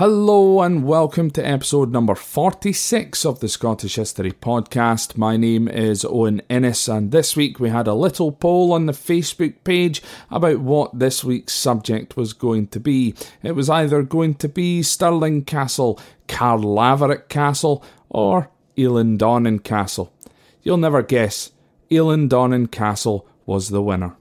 Hello 0.00 0.62
and 0.62 0.82
welcome 0.84 1.30
to 1.32 1.46
episode 1.46 1.92
number 1.92 2.14
46 2.14 3.26
of 3.26 3.40
the 3.40 3.50
Scottish 3.50 3.96
History 3.96 4.32
Podcast. 4.32 5.18
My 5.18 5.36
name 5.36 5.68
is 5.68 6.06
Owen 6.06 6.40
Innes, 6.48 6.88
and 6.88 7.10
this 7.10 7.36
week 7.36 7.60
we 7.60 7.68
had 7.68 7.86
a 7.86 7.92
little 7.92 8.32
poll 8.32 8.72
on 8.72 8.86
the 8.86 8.94
Facebook 8.94 9.62
page 9.62 10.00
about 10.30 10.60
what 10.60 10.98
this 10.98 11.22
week's 11.22 11.52
subject 11.52 12.16
was 12.16 12.32
going 12.32 12.68
to 12.68 12.80
be. 12.80 13.14
It 13.42 13.52
was 13.52 13.68
either 13.68 14.02
going 14.02 14.36
to 14.36 14.48
be 14.48 14.82
Stirling 14.82 15.44
Castle, 15.44 16.00
Caerlaverock 16.28 17.28
Castle, 17.28 17.84
or 18.08 18.48
Eilean 18.78 19.18
Donan 19.18 19.62
Castle. 19.62 20.14
You'll 20.62 20.78
never 20.78 21.02
guess, 21.02 21.52
Eilean 21.90 22.26
Donan 22.26 22.70
Castle 22.70 23.28
was 23.44 23.68
the 23.68 23.82
winner. 23.82 24.16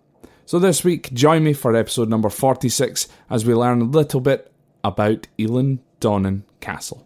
So 0.46 0.60
this 0.60 0.84
week, 0.84 1.14
join 1.14 1.46
me 1.46 1.54
for 1.54 1.74
episode 1.74 2.10
number 2.10 2.30
46 2.30 3.08
as 3.30 3.46
we 3.46 3.54
learn 3.54 3.80
a 3.80 3.86
little 3.86 4.20
bit 4.20 4.52
about 4.84 5.28
Eilean 5.38 5.80
Donan 6.00 6.44
Castle. 6.60 7.06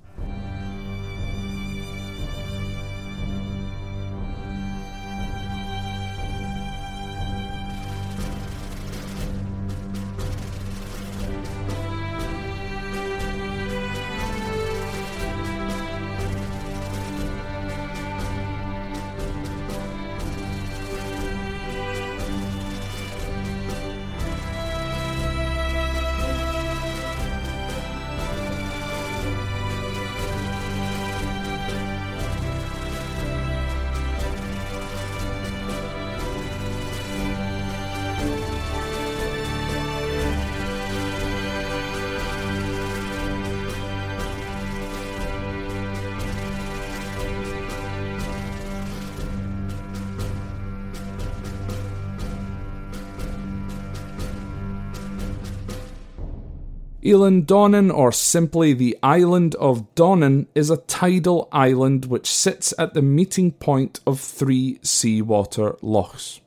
Eilean 57.04 57.46
Donan, 57.46 57.94
or 57.94 58.14
simply 58.14 58.72
the 58.72 58.98
island 59.04 59.56
of 59.56 59.94
Donnan, 59.94 60.48
is 60.56 60.70
a 60.70 60.78
tidal 60.78 61.50
island 61.52 62.06
which 62.06 62.32
sits 62.32 62.74
at 62.80 62.94
the 62.94 63.02
meeting 63.02 63.52
point 63.52 64.00
of 64.08 64.22
three 64.22 64.80
seawater 64.84 65.76
lochs 65.82 66.40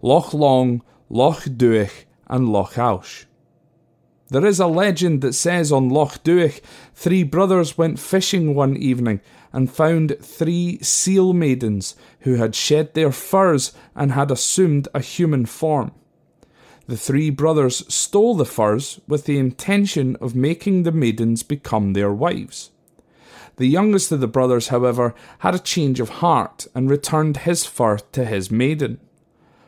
Loch 0.00 0.32
Long, 0.32 0.82
Loch 1.10 1.42
Duich, 1.42 2.06
and 2.26 2.48
Loch 2.48 2.78
Alsh. 2.78 3.26
There 4.30 4.46
is 4.46 4.58
a 4.58 4.66
legend 4.66 5.20
that 5.20 5.34
says 5.34 5.70
on 5.70 5.90
Loch 5.90 6.24
Duich, 6.24 6.62
three 6.94 7.22
brothers 7.22 7.76
went 7.76 7.98
fishing 7.98 8.54
one 8.54 8.78
evening 8.78 9.20
and 9.52 9.70
found 9.70 10.16
three 10.22 10.78
seal 10.80 11.34
maidens 11.34 11.96
who 12.20 12.36
had 12.36 12.54
shed 12.54 12.94
their 12.94 13.12
furs 13.12 13.74
and 13.94 14.12
had 14.12 14.30
assumed 14.30 14.88
a 14.94 15.00
human 15.00 15.44
form. 15.44 15.92
The 16.92 16.98
three 16.98 17.30
brothers 17.30 17.86
stole 17.88 18.34
the 18.34 18.44
furs 18.44 19.00
with 19.08 19.24
the 19.24 19.38
intention 19.38 20.14
of 20.16 20.34
making 20.34 20.82
the 20.82 20.92
maidens 20.92 21.42
become 21.42 21.94
their 21.94 22.12
wives. 22.12 22.70
The 23.56 23.64
youngest 23.64 24.12
of 24.12 24.20
the 24.20 24.26
brothers, 24.26 24.68
however, 24.68 25.14
had 25.38 25.54
a 25.54 25.58
change 25.58 26.00
of 26.00 26.20
heart 26.20 26.66
and 26.74 26.90
returned 26.90 27.38
his 27.38 27.64
fur 27.64 27.96
to 27.96 28.26
his 28.26 28.50
maiden. 28.50 29.00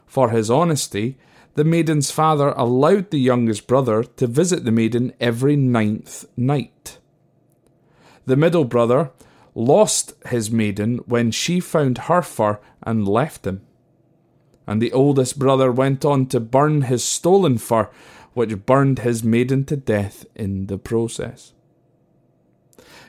For 0.06 0.28
his 0.28 0.50
honesty, 0.50 1.16
the 1.54 1.64
maiden's 1.64 2.10
father 2.10 2.52
allowed 2.58 3.10
the 3.10 3.18
youngest 3.18 3.66
brother 3.66 4.02
to 4.04 4.26
visit 4.26 4.66
the 4.66 4.70
maiden 4.70 5.14
every 5.18 5.56
ninth 5.56 6.26
night. 6.36 6.98
The 8.26 8.36
middle 8.36 8.66
brother 8.66 9.12
lost 9.54 10.12
his 10.26 10.50
maiden 10.50 10.98
when 11.06 11.30
she 11.30 11.58
found 11.58 11.96
her 11.96 12.20
fur 12.20 12.60
and 12.82 13.08
left 13.08 13.46
him 13.46 13.62
and 14.66 14.80
the 14.80 14.92
oldest 14.92 15.38
brother 15.38 15.70
went 15.70 16.04
on 16.04 16.26
to 16.26 16.40
burn 16.40 16.82
his 16.82 17.04
stolen 17.04 17.58
fur, 17.58 17.88
which 18.32 18.66
burned 18.66 19.00
his 19.00 19.22
maiden 19.22 19.64
to 19.64 19.76
death 19.76 20.26
in 20.34 20.66
the 20.66 20.78
process. 20.78 21.52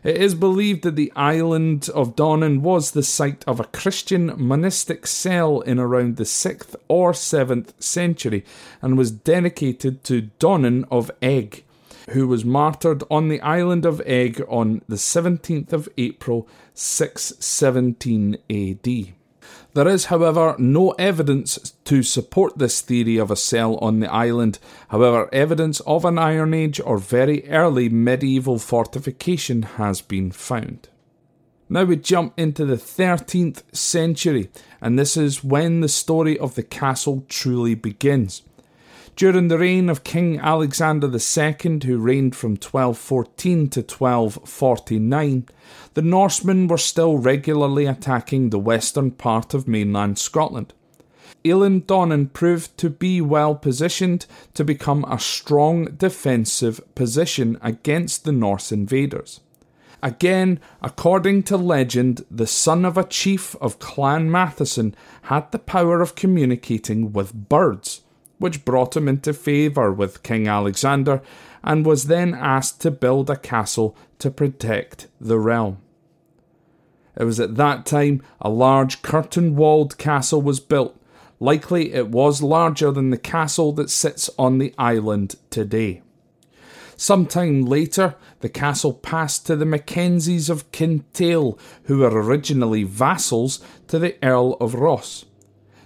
It 0.06 0.18
is 0.18 0.36
believed 0.36 0.84
that 0.84 0.96
the 0.96 1.12
island 1.16 1.90
of 1.96 2.16
Donnan 2.16 2.62
was 2.62 2.92
the 2.92 3.02
site 3.02 3.44
of 3.48 3.60
a 3.60 3.64
Christian 3.64 4.34
monastic 4.38 5.08
cell 5.08 5.62
in 5.62 5.80
around 5.80 6.18
the 6.18 6.26
6th 6.26 6.76
or 6.88 7.12
7th 7.12 7.82
century 7.82 8.46
and 8.84 9.00
was 9.00 9.10
dedicated 9.10 10.04
to 10.04 10.30
Donnan 10.38 10.86
of 10.92 11.10
Eigg, 11.24 11.64
who 12.12 12.28
was 12.28 12.46
martyred 12.46 13.04
on 13.10 13.30
the 13.30 13.42
island 13.42 13.84
of 13.84 14.00
Eigg 14.06 14.46
on 14.48 14.84
the 14.88 14.98
17th 14.98 15.74
of 15.74 15.90
April 15.98 16.48
617 16.76 18.38
AD. 18.48 19.16
There 19.76 19.90
is, 19.90 20.06
however, 20.06 20.56
no 20.58 20.92
evidence 20.92 21.74
to 21.84 22.02
support 22.02 22.58
this 22.58 22.80
theory 22.80 23.18
of 23.18 23.30
a 23.30 23.36
cell 23.36 23.76
on 23.80 24.00
the 24.00 24.10
island. 24.10 24.58
However, 24.88 25.28
evidence 25.34 25.82
of 25.82 26.06
an 26.06 26.18
Iron 26.18 26.54
Age 26.54 26.80
or 26.80 26.98
very 26.98 27.46
early 27.50 27.90
medieval 27.90 28.58
fortification 28.58 29.64
has 29.64 30.00
been 30.00 30.32
found. 30.32 30.88
Now 31.68 31.84
we 31.84 31.98
jump 31.98 32.40
into 32.40 32.64
the 32.64 32.78
13th 32.78 33.64
century, 33.76 34.50
and 34.80 34.98
this 34.98 35.18
is 35.18 35.44
when 35.44 35.82
the 35.82 35.90
story 35.90 36.40
of 36.40 36.56
the 36.56 36.64
castle 36.64 37.26
truly 37.28 37.76
begins. 37.76 38.44
During 39.16 39.48
the 39.48 39.58
reign 39.58 39.88
of 39.88 40.04
King 40.04 40.40
Alexander 40.40 41.08
II, 41.08 41.80
who 41.86 41.98
reigned 41.98 42.36
from 42.36 42.52
1214 42.52 43.70
to 43.70 43.80
1249, 43.80 45.48
the 45.94 46.02
Norsemen 46.02 46.68
were 46.68 46.78
still 46.78 47.18
regularly 47.18 47.86
attacking 47.86 48.50
the 48.50 48.60
western 48.60 49.12
part 49.12 49.54
of 49.54 49.70
mainland 49.70 50.20
Scotland. 50.20 50.74
Eilean 51.46 51.86
Donan 51.86 52.34
proved 52.34 52.78
to 52.78 52.90
be 52.90 53.22
well 53.22 53.56
positioned 53.56 54.26
to 54.54 54.66
become 54.66 55.06
a 55.06 55.18
strong 55.18 55.86
defensive 55.96 56.82
position 56.94 57.58
against 57.62 58.26
the 58.26 58.34
Norse 58.34 58.74
invaders. 58.74 59.40
Again, 60.04 60.60
according 60.82 61.44
to 61.44 61.56
legend, 61.56 62.26
the 62.30 62.48
son 62.48 62.84
of 62.84 62.98
a 62.98 63.06
chief 63.06 63.56
of 63.62 63.80
Clan 63.80 64.30
Matheson 64.30 64.94
had 65.24 65.50
the 65.54 65.60
power 65.60 66.02
of 66.02 66.16
communicating 66.16 67.14
with 67.14 67.48
birds 67.48 68.02
which 68.38 68.66
brought 68.66 68.96
him 68.96 69.08
into 69.08 69.34
favour 69.34 69.92
with 69.92 70.24
King 70.24 70.48
Alexander, 70.48 71.22
and 71.64 71.86
was 71.86 72.06
then 72.06 72.34
asked 72.34 72.82
to 72.82 72.92
build 72.92 73.30
a 73.30 73.36
castle 73.36 73.96
to 74.20 74.30
protect 74.30 75.08
the 75.20 75.40
realm. 75.40 75.78
It 77.18 77.24
was 77.24 77.40
at 77.40 77.56
that 77.56 77.86
time 77.86 78.22
a 78.42 78.50
large 78.50 79.02
curtain 79.02 79.56
walled 79.56 79.98
castle 79.98 80.42
was 80.42 80.60
built. 80.60 81.00
Likely 81.40 81.94
it 81.94 82.10
was 82.10 82.44
larger 82.44 82.92
than 82.92 83.10
the 83.10 83.18
castle 83.18 83.72
that 83.74 83.90
sits 83.90 84.30
on 84.38 84.58
the 84.58 84.74
island 84.78 85.36
today. 85.50 86.02
Some 86.98 87.26
time 87.26 87.66
later, 87.66 88.16
the 88.40 88.48
castle 88.48 88.94
passed 88.94 89.46
to 89.48 89.58
the 89.58 89.66
Mackenzies 89.66 90.50
of 90.50 90.72
Kintail, 90.72 91.60
who 91.84 92.00
were 92.00 92.10
originally 92.10 92.84
vassals 92.84 93.60
to 93.88 94.00
the 94.00 94.16
Earl 94.24 94.54
of 94.62 94.76
Ross 94.76 95.26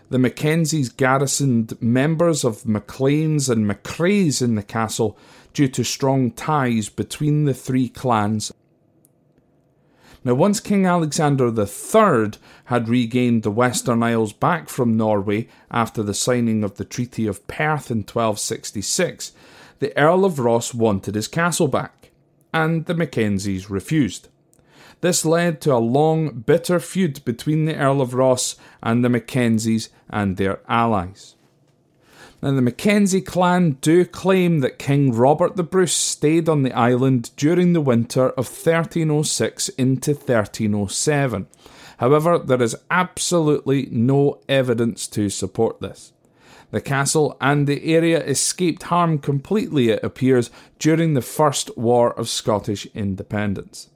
the 0.09 0.17
Mackenzies 0.17 0.89
garrisoned 0.89 1.79
members 1.81 2.43
of 2.43 2.65
Macleans 2.65 3.49
and 3.49 3.67
Macraes 3.67 4.41
in 4.41 4.55
the 4.55 4.63
castle 4.63 5.17
due 5.53 5.67
to 5.67 5.83
strong 5.83 6.31
ties 6.31 6.89
between 6.89 7.45
the 7.45 7.53
three 7.53 7.89
clans. 7.89 8.51
Now, 10.23 10.33
once 10.33 10.59
King 10.59 10.85
Alexander 10.85 11.47
III 11.47 12.31
had 12.65 12.89
regained 12.89 13.43
the 13.43 13.51
Western 13.51 14.03
Isles 14.03 14.33
back 14.33 14.67
from 14.67 14.97
Norway 14.97 15.47
after 15.71 16.03
the 16.03 16.13
signing 16.13 16.63
of 16.63 16.75
the 16.75 16.83
Treaty 16.83 17.25
of 17.25 17.47
Perth 17.47 17.89
in 17.89 17.99
1266, 17.99 19.31
the 19.79 19.95
Earl 19.97 20.25
of 20.25 20.39
Ross 20.39 20.73
wanted 20.73 21.15
his 21.15 21.29
castle 21.29 21.69
back, 21.69 22.11
and 22.53 22.85
the 22.85 22.95
Mackenzies 22.95 23.69
refused. 23.69 24.27
This 25.01 25.23
led 25.23 25.61
to 25.61 25.73
a 25.73 25.77
long, 25.77 26.29
bitter 26.41 26.79
feud 26.79 27.23
between 27.23 27.65
the 27.65 27.75
Earl 27.75 28.01
of 28.01 28.13
Ross 28.13 28.57
and 28.83 29.03
the 29.03 29.09
Mackenzies 29.09 29.89
and 30.09 30.37
their 30.37 30.59
allies. 30.67 31.35
Now, 32.41 32.51
the 32.51 32.61
Mackenzie 32.61 33.21
clan 33.21 33.71
do 33.81 34.05
claim 34.05 34.59
that 34.59 34.79
King 34.79 35.11
Robert 35.11 35.57
the 35.57 35.63
Bruce 35.63 35.93
stayed 35.93 36.47
on 36.47 36.63
the 36.63 36.71
island 36.71 37.31
during 37.35 37.73
the 37.73 37.81
winter 37.81 38.29
of 38.29 38.47
1306 38.47 39.69
into 39.69 40.11
1307. 40.11 41.47
However, 41.97 42.39
there 42.39 42.61
is 42.61 42.77
absolutely 42.89 43.89
no 43.91 44.39
evidence 44.47 45.05
to 45.07 45.29
support 45.29 45.81
this. 45.81 46.13
The 46.71 46.79
castle 46.79 47.35
and 47.41 47.67
the 47.67 47.93
area 47.93 48.23
escaped 48.23 48.83
harm 48.83 49.19
completely, 49.19 49.89
it 49.89 50.03
appears, 50.03 50.49
during 50.77 51.15
the 51.15 51.21
First 51.21 51.75
War 51.77 52.17
of 52.17 52.29
Scottish 52.29 52.85
Independence. 52.93 53.88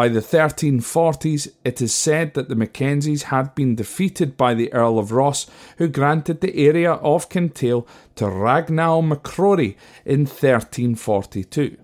By 0.00 0.08
the 0.08 0.20
1340s, 0.20 1.52
it 1.62 1.82
is 1.82 1.92
said 1.92 2.32
that 2.32 2.48
the 2.48 2.54
Mackenzies 2.54 3.24
had 3.24 3.54
been 3.54 3.74
defeated 3.74 4.34
by 4.34 4.54
the 4.54 4.72
Earl 4.72 4.98
of 4.98 5.12
Ross, 5.12 5.46
who 5.76 5.88
granted 5.88 6.40
the 6.40 6.56
area 6.56 6.92
of 6.92 7.28
Kintail 7.28 7.86
to 8.14 8.24
Ragnall 8.24 9.06
MacRory 9.06 9.76
in 10.06 10.20
1342. 10.20 11.76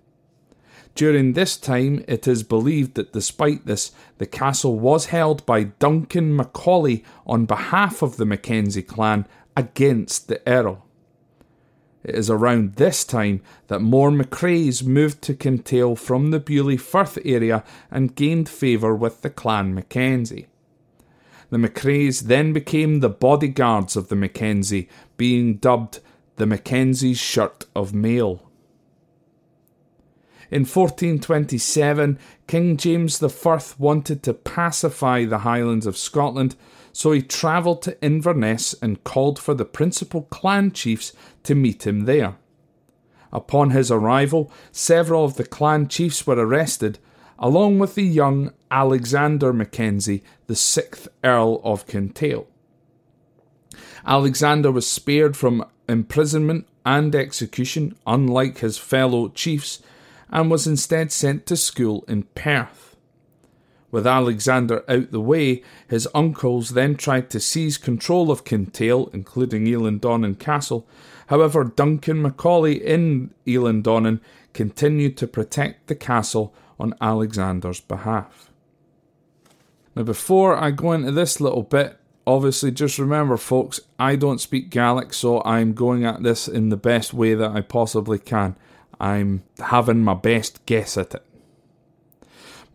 During 0.94 1.34
this 1.34 1.58
time, 1.58 2.06
it 2.08 2.26
is 2.26 2.42
believed 2.42 2.94
that 2.94 3.12
despite 3.12 3.66
this, 3.66 3.92
the 4.16 4.24
castle 4.24 4.78
was 4.78 5.12
held 5.12 5.44
by 5.44 5.64
Duncan 5.64 6.34
Macaulay 6.34 7.04
on 7.26 7.44
behalf 7.44 8.00
of 8.00 8.16
the 8.16 8.24
Mackenzie 8.24 8.82
clan 8.82 9.26
against 9.54 10.28
the 10.28 10.40
Earl. 10.48 10.85
It 12.06 12.14
is 12.14 12.31
around 12.31 12.76
this 12.76 13.05
time 13.05 13.43
that 13.67 13.81
more 13.81 14.12
MacRaes 14.12 14.85
moved 14.85 15.23
to 15.23 15.35
Kintail 15.35 15.99
from 15.99 16.31
the 16.31 16.38
Beauly 16.38 16.79
Firth 16.79 17.19
area 17.25 17.64
and 17.91 18.14
gained 18.14 18.49
favour 18.49 18.94
with 18.94 19.23
the 19.23 19.31
clan 19.31 19.75
Mackenzie. 19.75 20.47
The 21.50 21.58
MacRaes 21.58 22.26
then 22.26 22.53
became 22.53 23.00
the 23.00 23.08
bodyguards 23.08 23.97
of 23.97 24.06
the 24.06 24.14
Mackenzie, 24.14 24.88
being 25.17 25.56
dubbed 25.56 25.99
the 26.37 26.47
Mackenzie's 26.47 27.19
shirt 27.19 27.64
of 27.75 27.93
mail. 27.93 28.49
In 30.49 30.61
1427, 30.61 32.20
King 32.47 32.76
James 32.76 33.20
I 33.20 33.61
wanted 33.79 34.23
to 34.23 34.32
pacify 34.32 35.25
the 35.25 35.38
Highlands 35.38 35.87
of 35.87 35.97
Scotland, 35.97 36.55
so 36.96 37.12
he 37.12 37.20
travelled 37.20 37.82
to 37.82 38.02
Inverness 38.02 38.75
and 38.81 39.04
called 39.04 39.38
for 39.38 39.52
the 39.52 39.66
principal 39.66 40.22
clan 40.22 40.72
chiefs 40.72 41.12
to 41.43 41.54
meet 41.54 41.87
him 41.87 42.06
there. 42.06 42.37
Upon 43.31 43.69
his 43.69 43.90
arrival, 43.90 44.50
several 44.72 45.22
of 45.26 45.37
the 45.37 45.44
clan 45.44 45.88
chiefs 45.88 46.26
were 46.26 46.37
arrested, 46.37 46.98
along 47.38 47.78
with 47.78 47.96
the 47.96 48.02
young 48.02 48.50
Alexander 48.70 49.52
Mackenzie, 49.52 50.25
the 50.46 50.56
sixth 50.56 51.06
Earl 51.22 51.60
of 51.62 51.87
Kintail. 51.87 52.46
Alexander 54.06 54.72
was 54.72 54.87
spared 54.87 55.37
from 55.37 55.66
imprisonment 55.87 56.66
and 56.87 57.14
execution, 57.14 57.94
unlike 58.06 58.60
his 58.60 58.78
fellow 58.78 59.28
chiefs, 59.28 59.82
and 60.31 60.50
was 60.50 60.66
instead 60.66 61.12
sent 61.12 61.44
to 61.44 61.58
school 61.58 62.06
in 62.08 62.22
Perth. 62.34 62.85
With 63.96 64.06
Alexander 64.06 64.84
out 64.90 65.10
the 65.10 65.22
way, 65.22 65.62
his 65.88 66.06
uncles 66.14 66.75
then 66.75 66.96
tried 66.96 67.31
to 67.31 67.40
seize 67.40 67.78
control 67.78 68.31
of 68.31 68.44
Kintail, 68.44 69.08
including 69.14 69.64
Eilean 69.64 69.98
Donan 69.98 70.38
Castle. 70.38 70.87
However, 71.28 71.64
Duncan 71.64 72.20
Macaulay 72.20 72.75
in 72.75 73.32
Eilean 73.46 73.82
Donan 73.82 74.20
continued 74.52 75.16
to 75.16 75.26
protect 75.26 75.87
the 75.87 75.94
castle 75.94 76.52
on 76.78 76.93
Alexander's 77.00 77.81
behalf. 77.81 78.50
Now, 79.94 80.02
before 80.02 80.62
I 80.62 80.72
go 80.72 80.93
into 80.93 81.10
this 81.10 81.40
little 81.40 81.62
bit, 81.62 81.98
obviously 82.26 82.72
just 82.72 82.98
remember, 82.98 83.38
folks, 83.38 83.81
I 83.98 84.16
don't 84.16 84.43
speak 84.43 84.69
Gaelic, 84.69 85.14
so 85.14 85.43
I'm 85.43 85.72
going 85.72 86.04
at 86.04 86.22
this 86.22 86.48
in 86.48 86.69
the 86.69 86.76
best 86.76 87.14
way 87.14 87.32
that 87.32 87.52
I 87.52 87.62
possibly 87.62 88.19
can. 88.19 88.56
I'm 89.00 89.44
having 89.58 90.04
my 90.04 90.12
best 90.12 90.66
guess 90.66 90.98
at 90.98 91.14
it. 91.14 91.22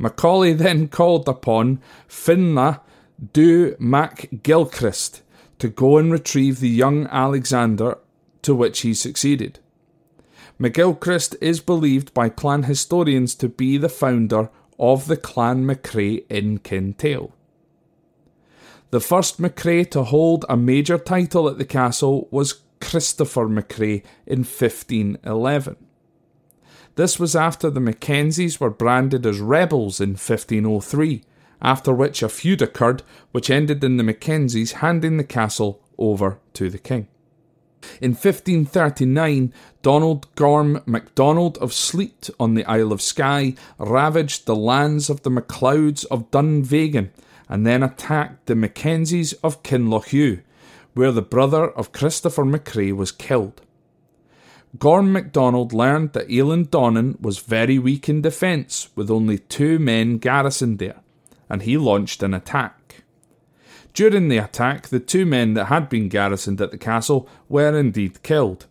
Macaulay 0.02 0.54
then 0.54 0.88
called 0.88 1.30
upon 1.30 1.80
Finla 2.08 2.82
du 3.34 3.76
Mac 3.78 4.30
Gilchrist 4.42 5.22
to 5.60 5.70
go 5.70 6.00
and 6.00 6.12
retrieve 6.12 6.60
the 6.60 6.70
young 6.70 7.06
Alexander, 7.06 8.00
to 8.42 8.56
which 8.56 8.82
he 8.82 8.96
succeeded. 8.96 9.60
MacGilchrist 10.60 11.36
is 11.40 11.60
believed 11.60 12.16
by 12.16 12.30
clan 12.30 12.64
historians 12.64 13.36
to 13.36 13.48
be 13.48 13.78
the 13.78 13.90
founder 13.90 14.50
of 14.80 15.06
the 15.06 15.18
Clan 15.18 15.68
MacRae 15.68 16.26
in 16.30 16.58
Kintail. 16.58 17.32
The 18.90 19.00
first 19.00 19.40
MacRae 19.40 19.86
to 19.92 20.04
hold 20.04 20.46
a 20.50 20.58
major 20.58 20.98
title 20.98 21.48
at 21.48 21.60
the 21.60 21.66
castle 21.66 22.28
was 22.32 22.62
Christopher 22.80 23.48
MacRae 23.48 24.02
in 24.26 24.40
1511. 24.40 25.76
This 26.96 27.20
was 27.20 27.36
after 27.36 27.70
the 27.70 27.80
Mackenzies 27.80 28.60
were 28.60 28.70
branded 28.70 29.26
as 29.26 29.40
rebels 29.40 30.02
in 30.02 30.12
1503, 30.12 31.24
after 31.62 31.94
which 31.94 32.22
a 32.22 32.30
feud 32.30 32.62
occurred 32.62 33.04
which 33.32 33.50
ended 33.50 33.84
in 33.84 33.98
the 33.98 34.04
Mackenzies 34.04 34.74
handing 34.74 35.18
the 35.18 35.24
castle 35.24 35.82
over 35.98 36.40
to 36.54 36.70
the 36.70 36.78
king. 36.78 37.08
In 38.00 38.12
1539, 38.12 39.54
Donald 39.82 40.28
Gorm 40.36 40.82
MacDonald 40.86 41.58
of 41.58 41.74
Sleat 41.74 42.30
on 42.40 42.54
the 42.54 42.66
Isle 42.66 42.92
of 42.92 43.02
Skye 43.02 43.56
ravaged 43.80 44.46
the 44.46 44.56
lands 44.56 45.10
of 45.10 45.24
the 45.24 45.32
MacLeods 45.32 46.04
of 46.06 46.30
Dunvegan 46.30 47.10
and 47.50 47.66
then 47.66 47.84
attacked 47.84 48.46
the 48.46 48.56
Mackenzies 48.56 49.34
of 49.44 49.64
Kinlochewe, 49.64 50.42
where 50.94 51.12
the 51.12 51.22
brother 51.22 51.70
of 51.70 51.92
Christopher 51.92 52.46
MacRae 52.46 52.92
was 52.92 53.12
killed. 53.12 53.62
Gorm 54.80 55.12
MacDonald 55.12 55.74
learned 55.74 56.14
that 56.14 56.30
Eilean 56.30 56.66
Donan 56.68 57.20
was 57.20 57.40
very 57.40 57.78
weak 57.78 58.08
in 58.08 58.22
defence, 58.22 58.90
with 58.96 59.12
only 59.12 59.38
two 59.38 59.80
men 59.80 60.18
garrisoned 60.18 60.80
there, 60.80 61.02
and 61.50 61.64
he 61.64 61.78
launched 61.78 62.24
an 62.24 62.34
attack. 62.34 63.04
During 63.94 64.30
the 64.30 64.38
attack, 64.38 64.88
the 64.88 65.02
two 65.02 65.26
men 65.26 65.54
that 65.56 65.66
had 65.66 65.90
been 65.90 66.08
garrisoned 66.08 66.62
at 66.62 66.72
the 66.72 66.78
castle 66.78 67.28
were 67.50 67.78
indeed 67.78 68.24
killed. 68.24 68.66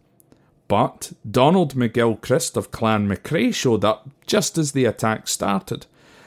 But 0.69 1.13
Donald 1.29 1.75
McGilchrist 1.75 2.57
of 2.57 2.71
Clan 2.71 3.07
MacRae 3.07 3.53
showed 3.53 3.85
up 3.85 4.09
just 4.27 4.57
as 4.57 4.73
the 4.73 4.87
attack 4.87 5.29
started, 5.29 5.85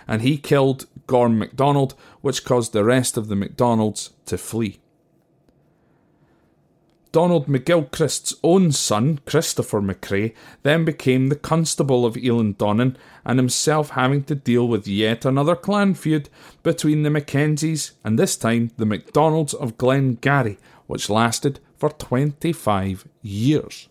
and 0.08 0.22
he 0.22 0.38
killed 0.38 0.86
Gorm 1.08 1.40
MacDonald, 1.40 1.96
which 2.22 2.46
caused 2.46 2.74
the 2.74 2.84
rest 2.84 3.18
of 3.18 3.28
the 3.28 3.36
MacDonalds 3.36 4.12
to 4.28 4.38
flee. 4.38 4.80
Donald 7.14 7.46
McGilchrist's 7.46 8.34
own 8.44 8.72
son, 8.72 9.20
Christopher 9.28 9.82
MacRae, 9.82 10.34
then 10.64 10.84
became 10.84 11.28
the 11.28 11.36
Constable 11.36 12.08
of 12.08 12.16
Eilean 12.16 12.56
Donan, 12.56 12.98
and 13.24 13.38
himself 13.38 13.92
having 13.92 14.24
to 14.24 14.34
deal 14.34 14.68
with 14.68 14.88
yet 14.88 15.24
another 15.24 15.56
clan 15.56 15.94
feud 15.94 16.28
between 16.64 17.04
the 17.04 17.12
Mackenzies 17.12 17.92
and 18.04 18.18
this 18.18 18.36
time 18.36 18.72
the 18.78 18.86
MacDonalds 18.88 19.54
of 19.54 19.78
Glengarry, 19.78 20.58
which 20.88 21.08
lasted 21.08 21.60
for 21.78 21.92
25 21.92 23.08
years. 23.22 23.88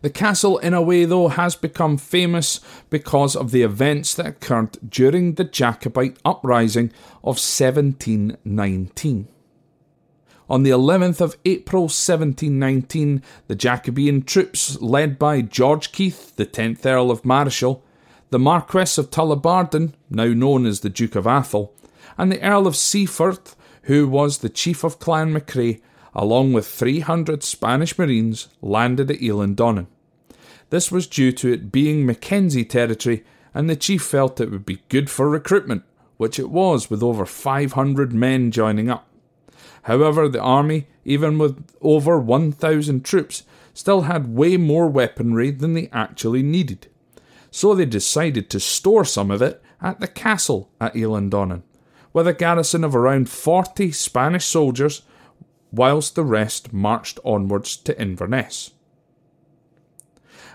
The 0.00 0.08
castle, 0.08 0.56
in 0.56 0.72
a 0.72 0.80
way, 0.80 1.04
though, 1.04 1.28
has 1.28 1.54
become 1.54 1.98
famous 1.98 2.58
because 2.88 3.36
of 3.36 3.50
the 3.50 3.60
events 3.60 4.14
that 4.14 4.26
occurred 4.26 4.78
during 4.88 5.34
the 5.34 5.44
Jacobite 5.44 6.16
uprising 6.24 6.90
of 7.22 7.36
1719. 7.36 9.28
On 10.50 10.64
the 10.64 10.70
11th 10.70 11.20
of 11.20 11.36
April 11.44 11.82
1719, 11.82 13.22
the 13.46 13.54
Jacobean 13.54 14.22
troops, 14.22 14.80
led 14.80 15.16
by 15.16 15.42
George 15.42 15.92
Keith, 15.92 16.34
the 16.34 16.44
10th 16.44 16.84
Earl 16.84 17.12
of 17.12 17.24
Marischal, 17.24 17.84
the 18.30 18.38
Marquess 18.40 18.98
of 18.98 19.12
Tullibardine, 19.12 19.92
now 20.10 20.26
known 20.26 20.66
as 20.66 20.80
the 20.80 20.90
Duke 20.90 21.14
of 21.14 21.24
Atholl, 21.24 21.70
and 22.18 22.32
the 22.32 22.42
Earl 22.42 22.66
of 22.66 22.74
Seaforth, 22.74 23.54
who 23.82 24.08
was 24.08 24.38
the 24.38 24.48
chief 24.48 24.82
of 24.82 24.98
Clan 24.98 25.32
MacRae, 25.32 25.80
along 26.16 26.52
with 26.52 26.66
300 26.66 27.44
Spanish 27.44 27.96
Marines, 27.96 28.48
landed 28.60 29.08
at 29.08 29.20
Eilean 29.20 29.54
Donan. 29.54 29.86
This 30.70 30.90
was 30.90 31.06
due 31.06 31.30
to 31.30 31.52
it 31.52 31.70
being 31.70 32.04
Mackenzie 32.04 32.64
territory, 32.64 33.24
and 33.54 33.70
the 33.70 33.76
chief 33.76 34.02
felt 34.02 34.40
it 34.40 34.50
would 34.50 34.66
be 34.66 34.82
good 34.88 35.10
for 35.10 35.30
recruitment, 35.30 35.84
which 36.16 36.40
it 36.40 36.50
was, 36.50 36.90
with 36.90 37.04
over 37.04 37.24
500 37.24 38.12
men 38.12 38.50
joining 38.50 38.90
up. 38.90 39.06
However, 39.82 40.28
the 40.28 40.40
army, 40.40 40.88
even 41.04 41.38
with 41.38 41.64
over 41.80 42.18
1,000 42.18 43.04
troops, 43.04 43.44
still 43.72 44.02
had 44.02 44.34
way 44.34 44.56
more 44.56 44.88
weaponry 44.88 45.50
than 45.50 45.74
they 45.74 45.88
actually 45.92 46.42
needed. 46.42 46.88
So 47.50 47.74
they 47.74 47.86
decided 47.86 48.50
to 48.50 48.60
store 48.60 49.04
some 49.04 49.30
of 49.30 49.42
it 49.42 49.62
at 49.80 50.00
the 50.00 50.08
castle 50.08 50.70
at 50.80 50.94
Eilean 50.94 51.30
Donan, 51.30 51.62
with 52.12 52.26
a 52.26 52.34
garrison 52.34 52.84
of 52.84 52.94
around 52.94 53.28
40 53.28 53.92
Spanish 53.92 54.44
soldiers, 54.44 55.02
whilst 55.72 56.14
the 56.14 56.24
rest 56.24 56.72
marched 56.72 57.18
onwards 57.24 57.76
to 57.76 58.00
Inverness. 58.00 58.72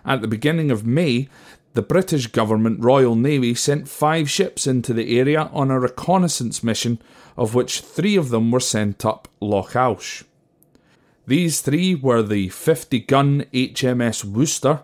At 0.06 0.22
the 0.22 0.28
beginning 0.28 0.70
of 0.70 0.86
May, 0.86 1.30
the 1.76 1.82
British 1.82 2.28
government 2.28 2.82
Royal 2.82 3.16
Navy 3.16 3.54
sent 3.54 3.90
five 3.90 4.30
ships 4.30 4.66
into 4.66 4.94
the 4.94 5.20
area 5.20 5.50
on 5.52 5.70
a 5.70 5.80
reconnaissance 5.80 6.64
mission, 6.64 7.02
of 7.36 7.54
which 7.54 7.82
three 7.82 8.16
of 8.16 8.30
them 8.30 8.50
were 8.50 8.62
sent 8.62 9.06
up 9.06 9.28
Loch 9.42 9.74
Alsh. 9.74 10.24
These 11.28 11.60
three 11.60 11.94
were 11.94 12.24
the 12.24 12.48
50 12.48 13.00
gun 13.02 13.46
HMS 13.54 14.24
Worcester, 14.24 14.84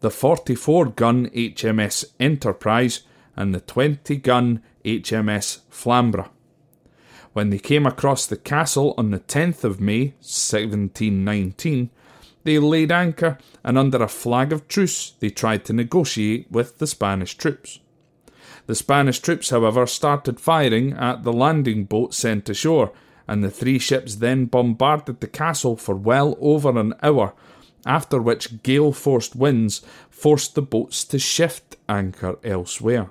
the 0.00 0.10
44 0.10 0.86
gun 0.86 1.28
HMS 1.28 2.06
Enterprise, 2.18 3.02
and 3.36 3.54
the 3.54 3.60
20 3.60 4.16
gun 4.16 4.62
HMS 4.82 5.60
Flamborough. 5.68 6.30
When 7.34 7.50
they 7.50 7.58
came 7.58 7.84
across 7.84 8.24
the 8.24 8.38
castle 8.38 8.94
on 8.96 9.10
the 9.10 9.20
10th 9.20 9.62
of 9.62 9.78
May, 9.78 10.14
1719, 10.20 11.90
they 12.44 12.58
laid 12.58 12.90
anchor 12.90 13.38
and 13.62 13.76
under 13.78 14.02
a 14.02 14.08
flag 14.08 14.52
of 14.52 14.68
truce 14.68 15.12
they 15.20 15.30
tried 15.30 15.64
to 15.64 15.72
negotiate 15.72 16.50
with 16.50 16.78
the 16.78 16.86
Spanish 16.86 17.36
troops. 17.36 17.80
The 18.66 18.74
Spanish 18.74 19.18
troops, 19.18 19.50
however, 19.50 19.86
started 19.86 20.40
firing 20.40 20.92
at 20.92 21.24
the 21.24 21.32
landing 21.32 21.84
boat 21.84 22.14
sent 22.14 22.48
ashore, 22.48 22.92
and 23.26 23.42
the 23.42 23.50
three 23.50 23.78
ships 23.78 24.16
then 24.16 24.46
bombarded 24.46 25.20
the 25.20 25.26
castle 25.26 25.76
for 25.76 25.94
well 25.94 26.36
over 26.40 26.78
an 26.78 26.94
hour, 27.02 27.34
after 27.86 28.20
which 28.20 28.62
gale 28.62 28.92
forced 28.92 29.34
winds 29.34 29.82
forced 30.08 30.54
the 30.54 30.62
boats 30.62 31.04
to 31.04 31.18
shift 31.18 31.76
anchor 31.88 32.38
elsewhere. 32.44 33.10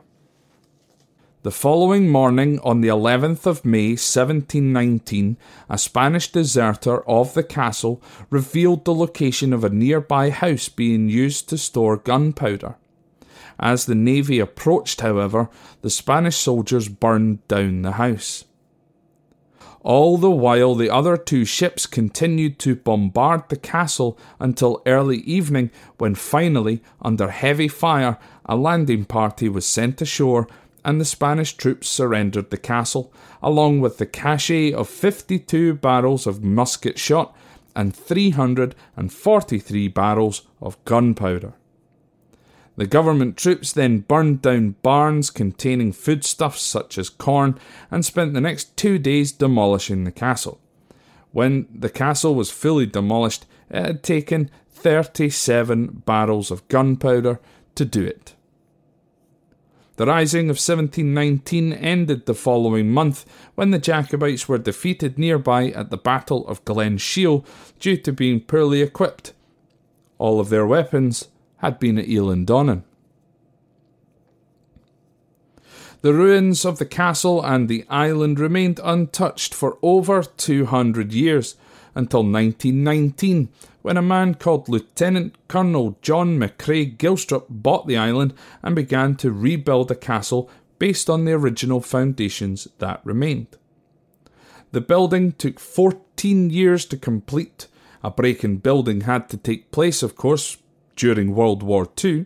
The 1.41 1.51
following 1.51 2.09
morning, 2.09 2.59
on 2.65 2.81
the 2.81 2.89
11th 2.89 3.45
of 3.45 3.63
May 3.63 3.91
1719, 3.91 5.37
a 5.69 5.77
Spanish 5.77 6.29
deserter 6.33 7.01
of 7.07 7.33
the 7.33 7.43
castle 7.43 8.01
revealed 8.29 8.83
the 8.83 8.93
location 8.93 9.53
of 9.53 9.63
a 9.63 9.69
nearby 9.69 10.31
house 10.31 10.67
being 10.67 11.07
used 11.07 11.47
to 11.47 11.57
store 11.57 11.95
gunpowder. 11.95 12.75
As 13.57 13.85
the 13.85 13.95
navy 13.95 14.39
approached, 14.39 14.99
however, 14.99 15.49
the 15.81 15.89
Spanish 15.89 16.35
soldiers 16.35 16.89
burned 16.89 17.47
down 17.47 17.83
the 17.83 17.93
house. 17.93 18.43
All 19.79 20.17
the 20.17 20.29
while, 20.29 20.75
the 20.75 20.89
other 20.89 21.15
two 21.15 21.45
ships 21.45 21.85
continued 21.85 22.59
to 22.59 22.75
bombard 22.75 23.47
the 23.47 23.55
castle 23.55 24.19
until 24.41 24.81
early 24.85 25.19
evening, 25.19 25.71
when 25.99 26.15
finally, 26.15 26.83
under 27.01 27.29
heavy 27.29 27.69
fire, 27.69 28.17
a 28.45 28.57
landing 28.57 29.05
party 29.05 29.47
was 29.47 29.65
sent 29.65 30.01
ashore 30.01 30.49
and 30.89 30.99
the 30.99 31.05
Spanish 31.05 31.53
troops 31.53 31.87
surrendered 31.87 32.49
the 32.49 32.57
castle, 32.57 33.13
along 33.43 33.79
with 33.79 33.99
the 33.99 34.07
cache 34.07 34.73
of 34.73 34.89
52 34.89 35.75
barrels 35.75 36.25
of 36.25 36.43
musket 36.43 36.97
shot 36.97 37.37
and 37.75 37.95
343 37.95 39.87
barrels 39.89 40.41
of 40.59 40.83
gunpowder. 40.85 41.53
The 42.75 42.87
government 42.87 43.37
troops 43.37 43.71
then 43.71 43.99
burned 43.99 44.41
down 44.41 44.77
barns 44.81 45.29
containing 45.29 45.91
foodstuffs 45.91 46.63
such 46.63 46.97
as 46.97 47.07
corn 47.09 47.59
and 47.91 48.03
spent 48.03 48.33
the 48.33 48.41
next 48.41 48.75
two 48.75 48.97
days 48.97 49.31
demolishing 49.31 50.05
the 50.05 50.11
castle. 50.11 50.59
When 51.31 51.67
the 51.71 51.91
castle 51.91 52.33
was 52.33 52.49
fully 52.49 52.87
demolished, 52.87 53.45
it 53.69 53.85
had 53.85 54.01
taken 54.01 54.49
37 54.71 56.01
barrels 56.07 56.49
of 56.49 56.67
gunpowder 56.67 57.39
to 57.75 57.85
do 57.85 58.03
it. 58.03 58.33
The 59.99 60.05
Rising 60.05 60.49
of 60.49 60.55
1719 60.55 61.73
ended 61.73 62.25
the 62.25 62.33
following 62.33 62.89
month 62.89 63.25
when 63.55 63.71
the 63.71 63.77
Jacobites 63.77 64.47
were 64.47 64.57
defeated 64.57 65.19
nearby 65.19 65.71
at 65.71 65.89
the 65.89 65.97
Battle 65.97 66.47
of 66.47 66.63
Glen 66.63 66.97
Shiel 66.97 67.43
due 67.81 67.97
to 67.97 68.13
being 68.13 68.39
poorly 68.39 68.81
equipped. 68.81 69.33
All 70.17 70.39
of 70.39 70.47
their 70.47 70.65
weapons 70.65 71.27
had 71.57 71.79
been 71.79 71.97
at 71.97 72.05
Eilean 72.05 72.45
The 75.99 76.13
ruins 76.13 76.63
of 76.63 76.79
the 76.79 76.85
castle 76.85 77.43
and 77.43 77.67
the 77.67 77.83
island 77.89 78.39
remained 78.39 78.79
untouched 78.81 79.53
for 79.53 79.77
over 79.81 80.23
200 80.23 81.11
years 81.11 81.57
until 81.99 82.21
1919 82.21 83.49
when 83.81 83.97
a 83.97 84.01
man 84.01 84.33
called 84.33 84.67
Lieutenant 84.67 85.35
Colonel 85.47 85.97
John 86.01 86.39
MacRae 86.39 86.97
Gilstrap 86.97 87.45
bought 87.49 87.87
the 87.87 87.97
island 87.97 88.33
and 88.63 88.75
began 88.75 89.15
to 89.17 89.31
rebuild 89.31 89.91
a 89.91 89.95
castle 89.95 90.49
based 90.79 91.09
on 91.09 91.25
the 91.25 91.33
original 91.33 91.81
foundations 91.81 92.67
that 92.79 93.01
remained. 93.03 93.57
The 94.71 94.81
building 94.81 95.33
took 95.33 95.59
14 95.59 96.49
years 96.49 96.85
to 96.85 96.97
complete. 96.97 97.67
A 98.03 98.09
break 98.09 98.43
in 98.43 98.57
building 98.57 99.01
had 99.01 99.29
to 99.29 99.37
take 99.37 99.71
place, 99.71 100.01
of 100.01 100.15
course, 100.15 100.57
during 100.95 101.35
World 101.35 101.63
War 101.63 101.87
II, 102.03 102.25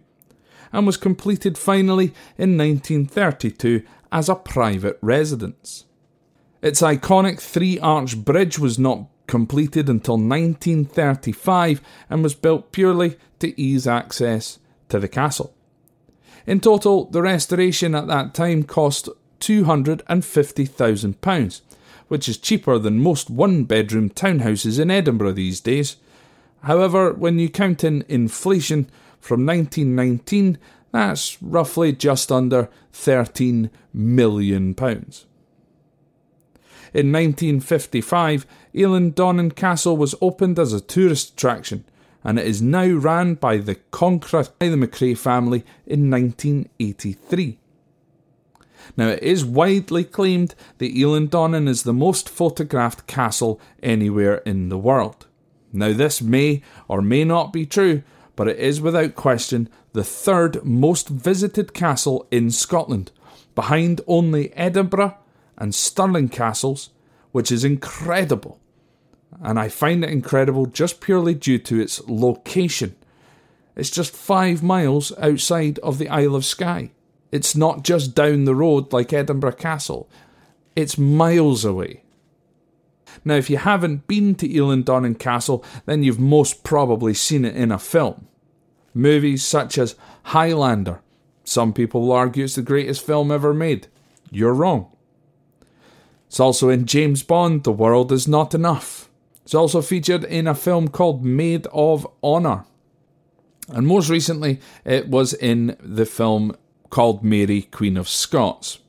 and 0.71 0.85
was 0.85 0.97
completed 0.97 1.57
finally 1.57 2.13
in 2.37 2.57
1932 2.57 3.83
as 4.11 4.29
a 4.29 4.35
private 4.35 4.99
residence. 5.01 5.85
Its 6.61 6.81
iconic 6.81 7.39
three 7.41 7.79
arch 7.79 8.17
bridge 8.17 8.57
was 8.59 8.79
not 8.79 9.07
completed 9.33 9.89
until 9.89 10.13
1935 10.13 11.81
and 12.07 12.21
was 12.21 12.35
built 12.35 12.71
purely 12.71 13.17
to 13.39 13.59
ease 13.59 13.87
access 13.87 14.59
to 14.89 14.99
the 14.99 15.07
castle. 15.07 15.55
In 16.45 16.59
total, 16.59 17.05
the 17.05 17.23
restoration 17.23 17.95
at 17.95 18.05
that 18.05 18.35
time 18.35 18.61
cost 18.61 19.09
£250,000, 19.39 21.61
which 22.09 22.29
is 22.29 22.37
cheaper 22.37 22.77
than 22.77 22.99
most 22.99 23.31
one 23.31 23.63
bedroom 23.63 24.11
townhouses 24.11 24.79
in 24.79 24.91
Edinburgh 24.91 25.31
these 25.31 25.59
days. 25.59 25.95
However, 26.61 27.11
when 27.11 27.39
you 27.39 27.49
count 27.49 27.83
in 27.83 28.05
inflation 28.07 28.87
from 29.19 29.47
1919, 29.47 30.59
that's 30.91 31.41
roughly 31.41 31.91
just 31.91 32.31
under 32.31 32.69
£13 32.93 33.71
million. 33.95 34.75
In 36.93 37.11
1955, 37.11 38.45
Eilean 38.75 39.15
Donan 39.15 39.55
Castle 39.55 39.97
was 39.97 40.13
opened 40.21 40.59
as 40.59 40.73
a 40.73 40.79
tourist 40.79 41.33
attraction, 41.33 41.85
and 42.23 42.37
it 42.37 42.45
is 42.45 42.61
now 42.61 42.87
ran 42.87 43.33
by 43.33 43.57
the 43.57 43.75
Conchra 43.91 44.47
by 44.59 44.69
the 44.69 44.77
MacRae 44.77 45.17
family 45.17 45.65
in 45.87 46.11
1983. 46.11 47.57
Now, 48.95 49.07
it 49.07 49.23
is 49.23 49.43
widely 49.43 50.03
claimed 50.03 50.53
that 50.77 50.93
Eilean 50.93 51.29
Donan 51.29 51.67
is 51.67 51.81
the 51.81 51.93
most 51.93 52.29
photographed 52.29 53.07
castle 53.07 53.59
anywhere 53.81 54.37
in 54.45 54.69
the 54.69 54.77
world. 54.77 55.25
Now, 55.71 55.93
this 55.93 56.21
may 56.21 56.61
or 56.87 57.01
may 57.01 57.23
not 57.23 57.51
be 57.51 57.65
true, 57.65 58.03
but 58.35 58.47
it 58.47 58.59
is 58.59 58.81
without 58.81 59.15
question 59.15 59.67
the 59.93 60.03
third 60.03 60.63
most 60.63 61.09
visited 61.09 61.73
castle 61.73 62.27
in 62.29 62.51
Scotland, 62.51 63.11
behind 63.55 64.01
only 64.05 64.53
Edinburgh 64.53 65.17
and 65.57 65.73
Stirling 65.73 66.29
castles, 66.29 66.89
which 67.31 67.51
is 67.51 67.63
incredible. 67.63 68.59
And 69.41 69.59
I 69.59 69.69
find 69.69 70.03
it 70.03 70.09
incredible 70.09 70.65
just 70.65 71.01
purely 71.01 71.33
due 71.33 71.59
to 71.59 71.79
its 71.79 72.01
location. 72.07 72.95
It's 73.75 73.89
just 73.89 74.15
five 74.15 74.61
miles 74.61 75.11
outside 75.17 75.79
of 75.79 75.97
the 75.97 76.09
Isle 76.09 76.35
of 76.35 76.45
Skye. 76.45 76.91
It's 77.31 77.55
not 77.55 77.83
just 77.83 78.13
down 78.13 78.45
the 78.45 78.53
road 78.53 78.93
like 78.93 79.11
Edinburgh 79.11 79.53
Castle, 79.53 80.07
it's 80.75 80.97
miles 80.97 81.65
away. 81.65 82.03
Now, 83.25 83.35
if 83.35 83.49
you 83.49 83.57
haven't 83.57 84.07
been 84.07 84.35
to 84.35 84.47
Eilean 84.47 84.83
Donan 84.83 85.17
Castle, 85.17 85.63
then 85.85 86.03
you've 86.03 86.19
most 86.19 86.63
probably 86.63 87.13
seen 87.13 87.45
it 87.45 87.55
in 87.55 87.71
a 87.71 87.79
film. 87.79 88.27
Movies 88.93 89.43
such 89.43 89.77
as 89.77 89.95
Highlander. 90.23 91.01
Some 91.43 91.73
people 91.73 92.01
will 92.01 92.11
argue 92.11 92.43
it's 92.43 92.55
the 92.55 92.61
greatest 92.61 93.05
film 93.05 93.31
ever 93.31 93.53
made. 93.53 93.87
You're 94.31 94.53
wrong. 94.53 94.92
It's 96.33 96.39
also 96.39 96.69
in 96.69 96.87
James 96.87 97.21
Bond, 97.21 97.63
The 97.63 97.71
World 97.71 98.11
Is 98.11 98.27
Not 98.27 98.55
Enough. 98.55 99.07
It's 99.43 99.53
also 99.53 99.83
featured 99.83 100.23
in 100.23 100.47
a 100.47 100.55
film 100.55 100.87
called 100.87 101.23
Maid 101.23 101.67
of 101.71 102.07
Honour. 102.23 102.65
And 103.67 103.85
most 103.85 104.09
recently, 104.09 104.59
it 104.83 105.09
was 105.09 105.35
in 105.35 105.77
the 105.79 106.07
film 106.07 106.57
called 106.89 107.23
Mary, 107.23 107.61
Queen 107.61 107.97
of 107.97 108.09
Scots. 108.09 108.79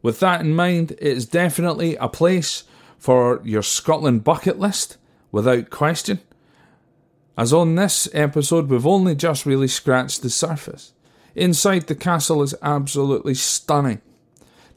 With 0.00 0.18
that 0.20 0.40
in 0.40 0.54
mind, 0.54 0.92
it 0.92 1.02
is 1.02 1.26
definitely 1.26 1.96
a 1.96 2.08
place 2.08 2.64
for 2.96 3.42
your 3.44 3.62
Scotland 3.62 4.24
bucket 4.24 4.58
list, 4.58 4.96
without 5.30 5.68
question. 5.68 6.20
As 7.36 7.52
on 7.52 7.74
this 7.74 8.08
episode, 8.14 8.70
we've 8.70 8.86
only 8.86 9.14
just 9.14 9.44
really 9.44 9.68
scratched 9.68 10.22
the 10.22 10.30
surface. 10.30 10.94
Inside 11.34 11.86
the 11.86 11.94
castle 11.94 12.42
is 12.42 12.54
absolutely 12.62 13.34
stunning. 13.34 14.00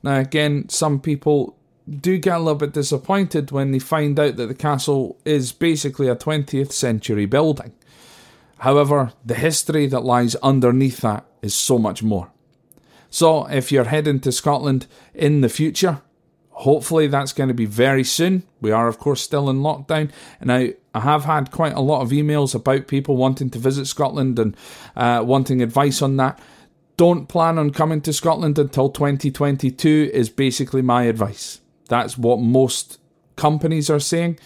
Now, 0.05 0.19
again, 0.19 0.69
some 0.69 0.99
people 0.99 1.57
do 1.89 2.19
get 2.19 2.35
a 2.35 2.37
little 2.37 2.53
bit 2.53 2.73
disappointed 2.73 3.49
when 3.49 3.71
they 3.71 3.79
find 3.79 4.19
out 4.19 4.35
that 4.35 4.45
the 4.45 4.53
castle 4.53 5.17
is 5.25 5.51
basically 5.51 6.07
a 6.07 6.15
20th 6.15 6.71
century 6.71 7.25
building. 7.25 7.73
However, 8.59 9.13
the 9.25 9.33
history 9.33 9.87
that 9.87 10.01
lies 10.01 10.35
underneath 10.35 10.97
that 10.97 11.25
is 11.41 11.55
so 11.55 11.79
much 11.79 12.03
more. 12.03 12.31
So, 13.09 13.47
if 13.47 13.71
you're 13.71 13.85
heading 13.85 14.19
to 14.19 14.31
Scotland 14.31 14.85
in 15.15 15.41
the 15.41 15.49
future, 15.49 16.03
hopefully 16.51 17.07
that's 17.07 17.33
going 17.33 17.47
to 17.47 17.55
be 17.55 17.65
very 17.65 18.03
soon. 18.03 18.43
We 18.61 18.69
are, 18.69 18.87
of 18.87 18.99
course, 18.99 19.21
still 19.21 19.49
in 19.49 19.61
lockdown. 19.61 20.11
Now, 20.39 20.67
I 20.93 20.99
have 20.99 21.25
had 21.25 21.49
quite 21.49 21.73
a 21.73 21.81
lot 21.81 22.01
of 22.03 22.11
emails 22.11 22.53
about 22.53 22.85
people 22.85 23.17
wanting 23.17 23.49
to 23.49 23.59
visit 23.59 23.87
Scotland 23.87 24.37
and 24.37 24.55
uh, 24.95 25.23
wanting 25.25 25.63
advice 25.63 26.03
on 26.03 26.17
that. 26.17 26.39
Don't 26.97 27.27
plan 27.27 27.57
on 27.57 27.71
coming 27.71 28.01
to 28.01 28.13
Scotland 28.13 28.57
until 28.57 28.89
2022, 28.89 30.11
is 30.13 30.29
basically 30.29 30.81
my 30.81 31.03
advice. 31.03 31.59
That's 31.89 32.17
what 32.17 32.39
most 32.39 32.99
companies 33.35 33.89
are 33.89 33.99
saying. 33.99 34.39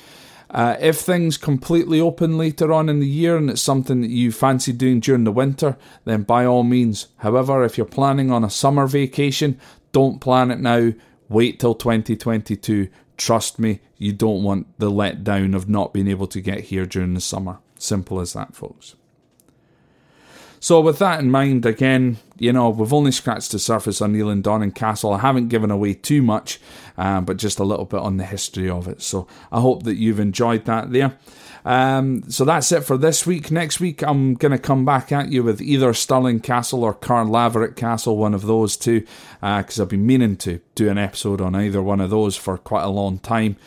Uh, 0.50 0.76
if 0.80 0.98
things 0.98 1.38
completely 1.38 2.02
open 2.02 2.38
later 2.38 2.74
on 2.74 2.90
in 2.90 3.00
the 3.00 3.08
year 3.08 3.38
and 3.38 3.52
it's 3.52 3.62
something 3.62 4.02
that 4.02 4.10
you 4.10 4.32
fancy 4.32 4.74
doing 4.74 5.00
during 5.00 5.24
the 5.24 5.32
winter, 5.32 5.78
then 6.06 6.24
by 6.24 6.44
all 6.44 6.64
means. 6.64 7.08
However, 7.18 7.64
if 7.64 7.78
you're 7.78 7.86
planning 7.86 8.32
on 8.32 8.44
a 8.44 8.50
summer 8.50 8.88
vacation, 8.88 9.60
don't 9.92 10.20
plan 10.20 10.50
it 10.50 10.60
now. 10.60 10.94
Wait 11.28 11.60
till 11.60 11.76
2022. 11.76 12.90
Trust 13.16 13.60
me, 13.60 13.82
you 13.98 14.12
don't 14.12 14.42
want 14.42 14.68
the 14.80 14.90
letdown 14.90 15.56
of 15.56 15.70
not 15.70 15.94
being 15.94 16.08
able 16.08 16.28
to 16.28 16.42
get 16.42 16.62
here 16.62 16.88
during 16.88 17.14
the 17.14 17.22
summer. 17.22 17.60
Simple 17.78 18.20
as 18.20 18.34
that, 18.34 18.56
folks. 18.56 18.96
So, 20.60 20.82
with 20.82 21.00
that 21.00 21.20
in 21.20 21.32
mind, 21.32 21.66
again, 21.66 22.18
you 22.38 22.52
know, 22.52 22.70
we've 22.70 22.94
only 22.94 23.12
scratched 23.12 23.52
the 23.52 23.60
surface 23.60 24.02
on 24.02 24.14
Eilean 24.14 24.42
Donan 24.42 24.76
Castle. 24.76 25.14
I 25.14 25.20
haven't 25.20 25.50
given 25.50 25.72
away 25.72 25.94
too 25.94 26.22
much, 26.22 26.60
um, 26.98 27.26
but 27.26 27.38
just 27.38 27.60
a 27.60 27.64
little 27.64 27.86
bit 27.86 28.00
on 28.00 28.18
the 28.18 28.26
history 28.26 28.70
of 28.70 28.88
it. 28.88 29.02
So, 29.02 29.28
I 29.52 29.62
hope 29.62 29.84
that 29.84 29.96
you've 29.96 30.20
enjoyed 30.20 30.66
that 30.66 30.92
there. 30.92 31.18
Um, 31.66 32.30
so 32.30 32.46
that's 32.46 32.72
it 32.72 32.82
for 32.82 32.98
this 32.98 33.26
week. 33.26 33.52
Next 33.52 33.80
week, 33.80 34.02
I'm 34.02 34.34
going 34.36 34.52
to 34.52 34.58
come 34.58 34.86
back 34.86 35.12
at 35.12 35.32
you 35.32 35.44
with 35.44 35.62
either 35.62 35.94
Stirling 35.94 36.40
Castle 36.40 36.84
or 36.84 36.94
Caerlaverock 36.94 37.76
Castle, 37.76 38.18
one 38.18 38.34
of 38.34 38.44
those 38.44 38.78
two, 38.78 39.02
because 39.42 39.80
uh, 39.80 39.84
I've 39.84 39.90
been 39.90 40.06
meaning 40.06 40.38
to 40.38 40.62
do 40.76 40.90
an 40.90 40.98
episode 40.98 41.42
on 41.42 41.56
either 41.56 41.82
one 41.82 42.02
of 42.02 42.10
those 42.10 42.36
for 42.36 42.58
quite 42.58 42.84
a 42.84 42.90
long 42.90 43.20
time. 43.20 43.58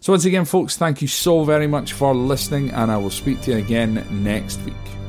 So, 0.00 0.12
once 0.12 0.24
again, 0.24 0.44
folks, 0.44 0.76
thank 0.76 1.02
you 1.02 1.08
so 1.08 1.42
very 1.42 1.66
much 1.66 1.94
for 1.94 2.14
listening, 2.14 2.70
and 2.70 2.92
I 2.92 2.96
will 2.96 3.10
speak 3.10 3.40
to 3.42 3.50
you 3.50 3.56
again 3.56 4.06
next 4.22 4.60
week. 4.60 5.01